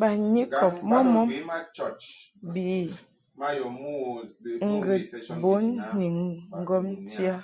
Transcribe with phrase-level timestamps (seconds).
[0.00, 1.30] Banyikɔb mbommbom
[2.52, 2.66] bi
[4.74, 5.04] ŋgəd
[5.42, 5.64] bun
[5.96, 6.08] ni
[6.60, 7.36] ŋgɔmti a.